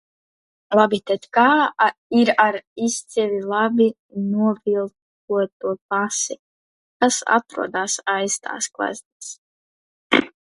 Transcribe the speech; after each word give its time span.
Labi, 0.77 0.97
tad 1.09 1.25
kā 1.37 1.43
ir 2.21 2.31
ar 2.43 2.57
izcili 2.85 3.41
labi 3.51 3.87
noviltoto 4.31 5.75
pasi, 5.95 6.37
kas 7.05 7.19
atrodas 7.39 7.99
aiz 8.17 8.39
tās 8.47 8.71
gleznas? 8.79 9.31